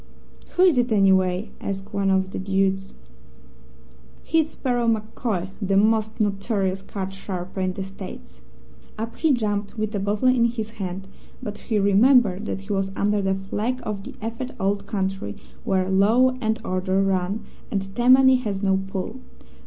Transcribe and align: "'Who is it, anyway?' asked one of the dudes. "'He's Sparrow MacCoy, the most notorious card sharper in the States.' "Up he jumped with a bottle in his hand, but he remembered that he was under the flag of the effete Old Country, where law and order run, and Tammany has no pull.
"'Who 0.53 0.63
is 0.63 0.79
it, 0.79 0.91
anyway?' 0.91 1.51
asked 1.61 1.93
one 1.93 2.09
of 2.09 2.31
the 2.31 2.39
dudes. 2.39 2.93
"'He's 4.23 4.49
Sparrow 4.49 4.87
MacCoy, 4.87 5.49
the 5.61 5.77
most 5.77 6.19
notorious 6.19 6.81
card 6.81 7.13
sharper 7.13 7.59
in 7.59 7.73
the 7.73 7.83
States.' 7.83 8.41
"Up 8.97 9.15
he 9.17 9.31
jumped 9.31 9.77
with 9.77 9.93
a 9.93 9.99
bottle 9.99 10.27
in 10.29 10.45
his 10.45 10.71
hand, 10.81 11.07
but 11.43 11.59
he 11.59 11.77
remembered 11.77 12.47
that 12.47 12.61
he 12.61 12.73
was 12.73 12.89
under 12.95 13.21
the 13.21 13.35
flag 13.35 13.79
of 13.83 14.03
the 14.03 14.15
effete 14.23 14.55
Old 14.59 14.87
Country, 14.87 15.35
where 15.65 15.87
law 15.87 16.31
and 16.41 16.57
order 16.65 17.03
run, 17.03 17.41
and 17.69 17.95
Tammany 17.95 18.37
has 18.37 18.63
no 18.63 18.79
pull. 18.87 19.19